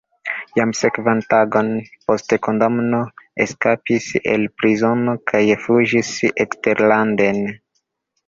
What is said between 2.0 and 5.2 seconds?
post kondamno eskapis el prizono